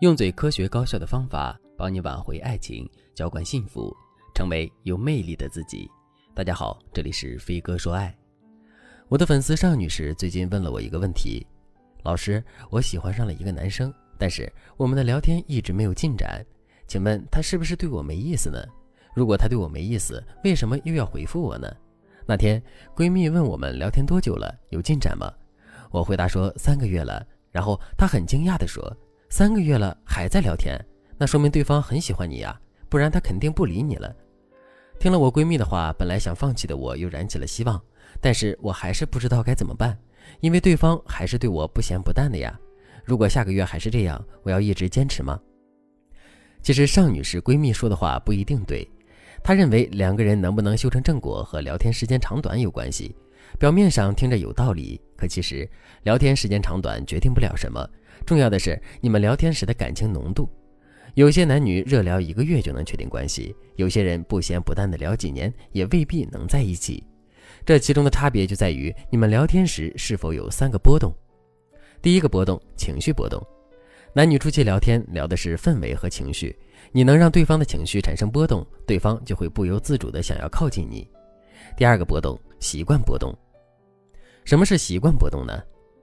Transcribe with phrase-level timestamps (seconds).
[0.00, 3.96] 用最科学高效的方法帮你挽回爱情，浇灌幸福，
[4.34, 5.90] 成为有魅力的自己。
[6.34, 8.14] 大家好，这里是飞哥说爱。
[9.08, 11.46] 我的粉丝尚女士最近问了我一个问题：
[12.02, 16.44] 老师，我喜欢上了一个男生，但是我们的聊天一直没有进展，
[16.86, 18.62] 请问他是不是对我没意思呢？
[19.14, 21.74] 如果他对我没意思，为什么又要回复我呢？
[22.26, 22.62] 那天
[22.94, 25.32] 闺蜜问我们聊天多久了，有进展吗？
[25.90, 28.94] 我回答说三个月了，然后她很惊讶地说。
[29.36, 30.82] 三个月了还在聊天，
[31.18, 32.58] 那说明对方很喜欢你呀，
[32.88, 34.10] 不然他肯定不理你了。
[34.98, 37.78] 听了我闺蜜的话，本来想放弃的我又燃起了希望，
[38.18, 39.94] 但是我还是不知道该怎么办，
[40.40, 42.58] 因为对方还是对我不咸不淡的呀。
[43.04, 45.38] 如果下个月还是这样，我要一直坚持吗？
[46.62, 48.90] 其实尚女士闺蜜说的话不一定对，
[49.44, 53.14] 她认为两个人能不能修成正果和聊天时间长短有关系。
[53.58, 55.68] 表面上听着有道理，可其实
[56.02, 57.88] 聊天时间长短决定不了什么。
[58.24, 60.48] 重要的是你们聊天时的感情浓度。
[61.14, 67.02] 有些男女热聊一个月就能确定关系，有些人不咸不淡的聊几年也未必能在一起。
[67.64, 71.14] 这其中的差别就在于你们聊天时是否有三个波动。
[72.02, 73.42] 第一个波动，情绪波动。
[74.12, 76.54] 男女初期聊天聊的是氛围和情绪，
[76.92, 81.08] 你能让对方的情绪产生波动，对方就会不由自主的想要靠近你。
[81.76, 83.36] 第二个波动，习惯波动。
[84.44, 85.52] 什么是习惯波动呢？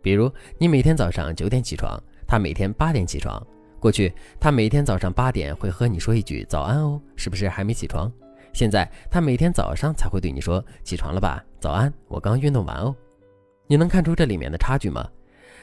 [0.00, 3.44] 比如你每天早上九点起床，他每天八点起床。
[3.80, 8.10] 过去他每天早上八点会和你说一句早安哦，是不是还没起床？
[8.52, 12.94] 现在他每天早上才会对你说起床了吧，早安，我刚运动完哦。
[13.66, 15.08] 你能看出这里面的差距吗？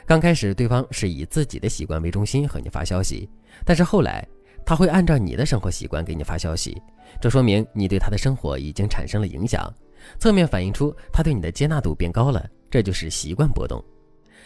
[0.06, 3.28] 刚开始对方是以自己的习惯为中心和你发消息，
[3.66, 4.26] 但是后来
[4.66, 6.80] 他会按照你的生活习惯给你发消息，
[7.20, 9.74] 这说明你对他的生活已经产生了影响，
[10.20, 12.46] 侧面反映出他对你的接纳度变高了。
[12.70, 13.84] 这就是习惯波动。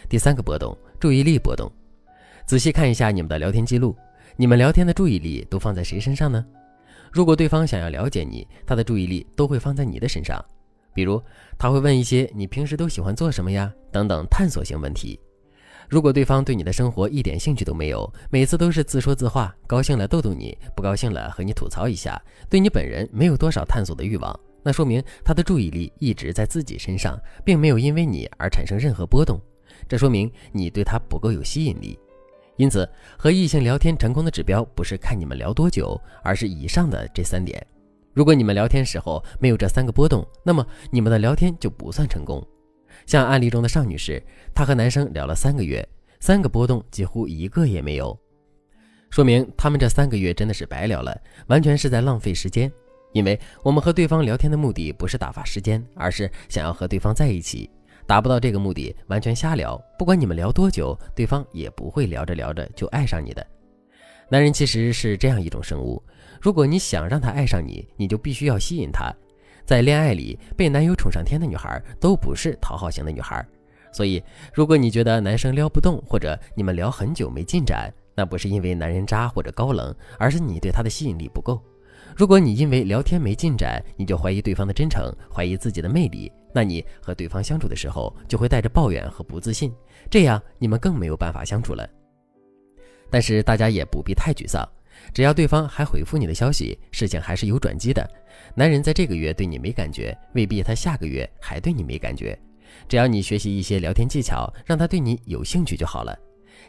[0.08, 1.70] 第三个波动，注意力波动。
[2.46, 3.96] 仔细看一下你们的聊天记录，
[4.36, 6.44] 你们聊天的注意力都放在谁身上呢？
[7.12, 10.44] 如果对方想要了解你，他的注意力都会放在你的身上。
[10.94, 11.20] 比如，
[11.58, 13.72] 他会问一些你平时都喜欢做什么呀？
[13.90, 15.18] 等等探索性问题。
[15.88, 24.40] 如果对方对你的生活一点兴趣都没有，每次都是自说自话，高兴了逗逗你，不高兴了和你吐槽一下，对你本人没有多少探索的欲望。
[24.62, 29.40] 那说明他的注意力一直在自己身上，并没有因为你而产生任何波动。
[29.88, 31.98] 这说明你对他不够有吸引力。
[32.56, 37.66] 因此，和异性聊天成功的指标不是看你们聊多久，而是以上的这三点。
[38.12, 42.46] 如果你们聊天时候没有这三个波动，那么你们的聊天就不算成功。
[43.06, 44.22] 像案例中的尚女士，
[44.54, 45.88] 她和男生聊了三个月，
[46.18, 48.18] 三个波动几乎一个也没有，
[49.08, 52.70] 说明他们这三个月真的是白聊了，完全是在浪费时间。
[53.12, 57.68] 因为我们和对方聊天的目的不是打发时间，而是想要和对方在一起。
[58.06, 59.80] 达不到这个目的，完全瞎聊。
[59.96, 63.46] 不管你们聊多久，对方也不会聊着聊着就爱上你的。
[64.28, 66.02] 男人其实是这样一种生物：
[66.40, 69.12] 如果你想让他爱上你，你就必须要吸引他。
[69.64, 73.46] 在恋爱里，被男友宠上天的女孩都不是讨好型的女孩。
[73.92, 74.22] 所以，
[74.52, 81.60] 如果你觉得男生撩不动，或者你们聊很久没进展，那不是因为男人渣或者高冷，而是你对他的吸引力不够。
[82.16, 89.72] 如果你因为聊天没进展，你就怀疑对方的真诚，怀疑自己的魅力，那你和对方相处的时候就会带着抱怨和不自信，
[90.10, 91.88] 这样你们更没有办法相处了。
[93.10, 94.68] 但是大家也不必太沮丧，
[95.14, 98.08] 只要对方还回复你的消息，事情还是有转机的。
[98.54, 102.38] 男人在这个月对你没感觉，未必他下个月还对你没感觉。
[102.88, 106.16] 只要你学习一些聊天技巧，让他对你有兴趣就好了。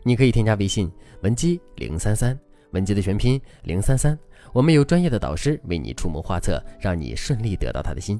[0.03, 0.91] 你可以添加微信
[1.23, 2.37] 文姬零三三。
[2.71, 4.17] 文姬的全拼零三三，
[4.53, 8.19] 我们有专业的导师为你出谋划策，让你顺利得到他的心。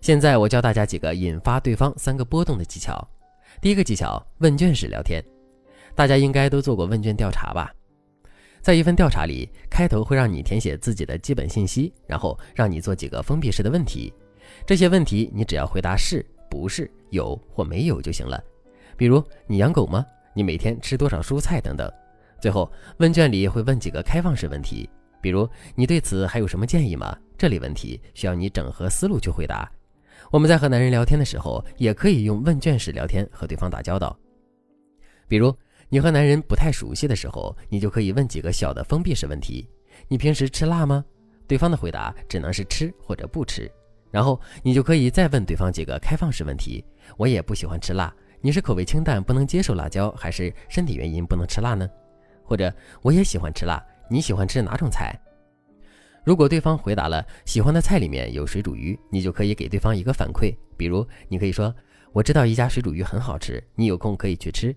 [0.00, 3.06] 现在我教大家几个引发对方三个波动的技巧。
[3.60, 5.22] 第一个技巧，问卷式聊天。
[5.94, 7.72] 大家应该都做过问卷调查吧？
[8.60, 14.12] 在一份调查里，开头会让你填写自己的基本信息，然后让你做几个封闭式的问题。
[14.66, 18.42] 这些问题你只要回答是、不是、有或没有就行了。
[18.96, 20.04] 比如，你养狗吗？
[20.34, 21.60] 你每天吃多少蔬菜？
[21.60, 21.88] 等等。
[22.40, 24.88] 最后，问卷里会问几个开放式问题，
[25.22, 27.16] 比如你对此还有什么建议吗？
[27.38, 29.70] 这类问题需要你整合思路去回答。
[30.30, 34.16] 我们在和男人聊天的时候，也可以用问卷式聊天和对方打交道。
[35.28, 35.54] 比如
[35.88, 39.68] 你和男人不太熟悉的时候，你就可以问几个小的封闭式问题：
[40.08, 41.04] 你平时吃辣吗？
[41.46, 43.70] 对方的回答只能是吃或者不吃。
[44.10, 46.84] 然后你就可以再问对方几个开放式问题：
[47.16, 51.88] 我也不喜欢吃辣，你是口味清淡不能接受辣椒，还是身体原因不能吃辣呢？
[52.44, 55.18] 或者我也喜欢吃辣，你喜欢吃哪种菜？
[56.22, 61.74] 如果对方回答了喜欢的菜里面有水煮鱼，你就可以给对方一个反馈，比如你可以说
[62.12, 64.76] ：“我知道一家水煮鱼很好吃，你有空可以去吃。”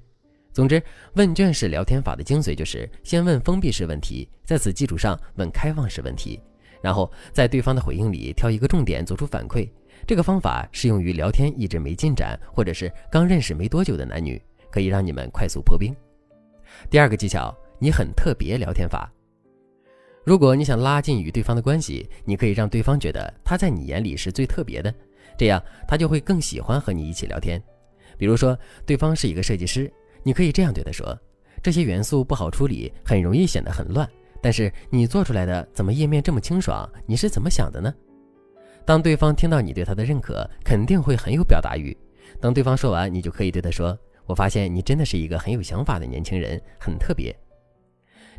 [0.53, 0.81] 总之，
[1.15, 6.39] 问卷式聊天法的精髓就是先问封闭式问题，在此基础上问开放式问题，
[6.81, 9.69] 然后在对方的回应里挑一个重点做出反馈。
[10.07, 14.41] 这个方法适用于聊天一直没进展，或者是刚认识没多久的男女，
[14.71, 15.93] 可以让你们快速破冰。
[16.89, 19.11] 第二个技巧，你很特别聊天法。
[20.25, 24.91] 如果你想拉近与对方的关系，你可以让对方觉得他在你眼里是最特别的，
[25.37, 27.61] 这样他就会更喜欢和你一起聊天。
[28.17, 28.57] 比如说，
[28.87, 29.91] 对方是一个设计师。
[30.23, 31.15] 你可以这样对他说
[31.61, 34.09] ：“这些元素不好处理，很容易显得很乱。
[34.41, 36.89] 但是你做出来的怎么页面这么清爽？
[37.05, 37.93] 你是怎么想的呢？”
[38.83, 41.95] 当对方听到你对他的认可，肯定会很有表达欲。
[42.41, 43.95] 等对方说完，你就可以对他说
[44.25, 47.31] ：“我发现你真的是一个很有想法的年轻人，很特别。”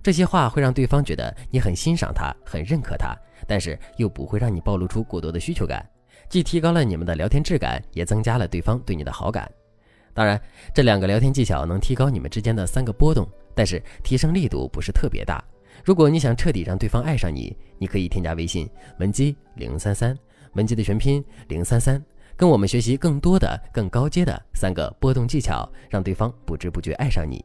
[0.06, 3.12] 这些话会让对方觉得你很欣赏他，很认可他，
[3.44, 5.85] 但是又不会让你暴露出过多的需求感，
[6.29, 9.50] 既提高了你们的聊天质感，也增加了对方对你的好感。
[10.14, 10.41] 当然，
[10.73, 15.43] 这两个聊天技巧能提高你们之间的三个波动，但是提升力度不是特别大。
[15.85, 18.70] 如果你想彻底让对方爱上你，你可以添加微信
[19.00, 20.17] 文姬零三三，
[20.53, 22.00] 文姬的全拼零三三，
[22.37, 27.44] 跟我们学习更多的、更高阶的三个波动技巧，让对方不知不觉爱上你。